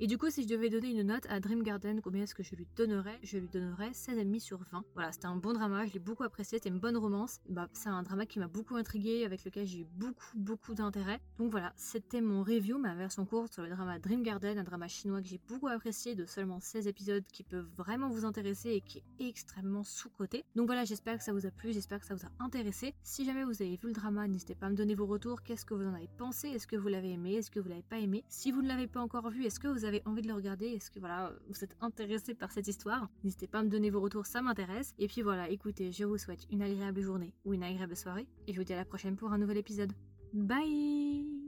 Et 0.00 0.06
du 0.06 0.18
coup, 0.18 0.30
si 0.30 0.42
je 0.42 0.48
devais 0.48 0.68
donner 0.68 0.90
une 0.90 1.06
note 1.06 1.26
à 1.28 1.38
Dream 1.38 1.62
Garden, 1.62 2.00
combien 2.00 2.24
est-ce 2.24 2.34
que 2.34 2.42
je 2.42 2.56
lui 2.56 2.66
donnerais? 2.76 3.18
Je 3.22 3.38
lui 3.38 3.48
donnerais 3.48 3.90
16,5 3.90 4.40
sur 4.40 4.58
20. 4.58 4.84
Voilà, 4.94 5.12
c'était 5.12 5.26
un 5.26 5.36
bon 5.36 5.52
drama, 5.52 5.86
je 5.86 5.92
l'ai 5.92 6.00
beaucoup 6.00 6.24
apprécié, 6.24 6.58
c'était 6.58 6.70
une 6.70 6.80
bonne 6.80 6.96
romance. 6.96 7.40
Bah, 7.48 7.68
c'est 7.72 7.88
un 7.88 8.02
drama 8.02 8.26
qui 8.26 8.38
m'a 8.38 8.48
beaucoup 8.48 8.74
intrigué, 8.76 9.24
avec 9.24 9.44
lequel 9.44 9.66
j'ai 9.66 9.80
eu 9.80 9.86
beaucoup, 9.96 10.36
beaucoup 10.36 10.74
d'intérêt. 10.74 11.20
Donc 11.38 11.50
voilà, 11.50 11.72
c'était 11.76 12.20
mon 12.20 12.42
review, 12.42 12.78
ma 12.78 12.94
version 12.94 13.24
courte 13.24 13.52
sur 13.52 13.62
le 13.62 13.68
drama 13.68 13.98
Dream 13.98 14.22
Garden, 14.22 14.58
un 14.58 14.64
drama 14.64 14.88
chinois 14.88 15.22
que 15.22 15.28
j'ai 15.28 15.40
beaucoup 15.46 15.68
apprécié, 15.68 16.14
de 16.14 16.26
seulement 16.26 16.58
16 16.58 16.88
épisodes 16.88 17.24
qui 17.32 17.44
peuvent 17.44 17.70
vraiment 17.76 18.08
vous 18.08 18.24
intéresser 18.24 18.70
et 18.70 18.80
qui 18.80 18.98
est 18.98 19.28
extrêmement 19.28 19.84
sous-coté. 19.84 20.44
Donc 20.56 20.66
voilà, 20.66 20.84
j'espère 20.84 21.18
que 21.18 21.24
ça 21.24 21.32
vous 21.32 21.46
a 21.46 21.50
plu, 21.50 21.72
j'espère 21.72 22.00
que 22.00 22.06
ça 22.06 22.14
vous 22.14 22.26
a 22.26 22.44
intéressé. 22.44 22.94
Si 23.02 23.24
jamais 23.24 23.44
vous 23.44 23.62
avez 23.62 23.76
vu 23.76 23.88
le 23.88 23.92
drama, 23.92 24.26
n'hésitez 24.26 24.54
pas 24.54 24.66
à 24.66 24.70
me 24.70 24.76
donner 24.76 24.94
vos 24.94 25.06
retours. 25.06 25.42
Qu'est-ce 25.42 25.64
que 25.64 25.74
vous 25.74 25.86
en 25.86 25.94
avez 25.94 26.08
pensé? 26.18 26.48
Est-ce 26.48 26.66
que 26.66 26.76
vous 26.76 26.88
l'avez 26.88 27.12
aimé? 27.12 27.34
Est-ce 27.34 27.50
que 27.50 27.60
vous 27.60 27.68
l'avez 27.68 27.82
pas 27.82 27.98
aimé? 27.98 28.24
Si 28.28 28.50
vous 28.50 28.62
ne 28.62 28.68
l'avez 28.68 28.86
pas 28.86 29.00
encore 29.00 29.30
vu, 29.30 29.44
est-ce 29.44 29.60
que 29.60 29.68
vous 29.68 29.81
vous 29.82 29.88
avez 29.88 30.02
envie 30.04 30.22
de 30.22 30.28
le 30.28 30.34
regarder, 30.34 30.66
est-ce 30.66 30.92
que 30.92 31.00
voilà, 31.00 31.32
vous 31.48 31.64
êtes 31.64 31.76
intéressé 31.80 32.34
par 32.34 32.52
cette 32.52 32.68
histoire, 32.68 33.08
n'hésitez 33.24 33.48
pas 33.48 33.58
à 33.58 33.62
me 33.64 33.68
donner 33.68 33.90
vos 33.90 34.00
retours, 34.00 34.26
ça 34.26 34.40
m'intéresse. 34.40 34.94
Et 35.00 35.08
puis 35.08 35.22
voilà, 35.22 35.48
écoutez, 35.50 35.90
je 35.90 36.04
vous 36.04 36.18
souhaite 36.18 36.46
une 36.52 36.62
agréable 36.62 37.00
journée 37.00 37.34
ou 37.44 37.52
une 37.52 37.64
agréable 37.64 37.96
soirée, 37.96 38.28
et 38.46 38.52
je 38.52 38.58
vous 38.58 38.64
dis 38.64 38.72
à 38.72 38.76
la 38.76 38.84
prochaine 38.84 39.16
pour 39.16 39.32
un 39.32 39.38
nouvel 39.38 39.56
épisode. 39.56 39.92
Bye 40.32 41.41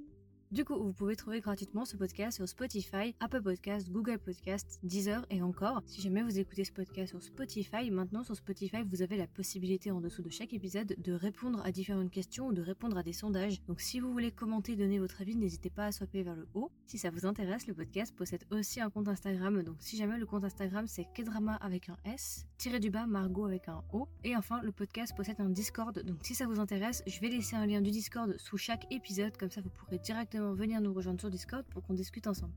du 0.55 0.65
coup, 0.65 0.81
vous 0.81 0.93
pouvez 0.93 1.17
trouver 1.17 1.41
gratuitement 1.41 1.85
ce 1.85 1.97
podcast 1.97 2.37
sur 2.37 2.49
Spotify, 2.49 3.17
Apple 3.19 3.43
Podcast, 3.43 3.91
Google 3.91 4.21
Podcast, 4.21 4.79
Deezer 4.85 5.27
et 5.29 5.43
encore. 5.43 5.83
Si 5.85 6.01
jamais 6.01 6.23
vous 6.23 6.39
écoutez 6.39 6.63
ce 6.63 6.71
podcast 6.71 7.09
sur 7.09 7.21
Spotify, 7.21 7.91
maintenant 7.91 8.23
sur 8.23 8.37
Spotify, 8.37 8.85
vous 8.87 9.03
avez 9.03 9.17
la 9.17 9.27
possibilité 9.27 9.91
en 9.91 10.01
dessous 10.01 10.23
de 10.23 10.31
chaque 10.31 10.53
épisode 10.53 10.95
de 10.97 11.13
répondre 11.13 11.61
à 11.65 11.73
différentes 11.73 12.13
questions 12.13 12.47
ou 12.47 12.53
de 12.53 12.63
répondre 12.63 12.97
à 12.97 13.03
des 13.03 13.13
sondages. 13.13 13.61
Donc 13.67 13.81
si 13.81 13.99
vous 13.99 14.13
voulez 14.13 14.31
commenter, 14.31 14.77
donner 14.77 15.01
votre 15.01 15.21
avis, 15.21 15.35
n'hésitez 15.35 15.71
pas 15.71 15.87
à 15.87 15.93
swapper 15.93 16.23
vers 16.23 16.37
le 16.37 16.47
haut. 16.55 16.71
Si 16.87 16.99
ça 16.99 17.11
vous 17.11 17.27
intéresse, 17.27 17.67
le 17.67 17.75
podcast 17.75 18.15
possède 18.15 18.45
aussi 18.53 18.81
un 18.81 18.91
compte 18.91 19.09
Instagram. 19.09 19.61
Donc 19.65 19.79
si 19.81 19.97
jamais 19.97 20.19
le 20.19 20.27
compte 20.27 20.45
Instagram 20.45 20.87
c'est 20.87 21.09
Kedrama 21.15 21.57
avec 21.57 21.89
un 21.89 21.97
S, 22.05 22.47
tiré 22.59 22.79
du 22.79 22.91
bas 22.91 23.07
Margot 23.07 23.47
avec 23.47 23.69
un 23.69 23.83
O. 23.93 24.07
Et 24.23 24.37
enfin, 24.37 24.63
le 24.63 24.71
podcast 24.71 25.17
possède 25.17 25.41
un 25.41 25.51
Discord. 25.51 26.01
Donc 26.05 26.19
si 26.23 26.37
ça 26.37 26.47
vous 26.47 26.61
intéresse, 26.61 27.03
je 27.09 27.19
vais 27.19 27.29
laisser 27.29 27.57
un 27.57 27.67
lien 27.67 27.81
du 27.81 27.91
Discord 27.91 28.37
sous 28.39 28.57
chaque 28.57 28.87
épisode, 28.93 29.37
comme 29.37 29.51
ça 29.51 29.61
vous 29.61 29.71
pourrez 29.71 29.99
directement 29.99 30.44
venir 30.53 30.81
nous 30.81 30.93
rejoindre 30.93 31.21
sur 31.21 31.31
Discord 31.31 31.65
pour 31.71 31.83
qu'on 31.83 31.95
discute 31.95 32.27
ensemble. 32.27 32.53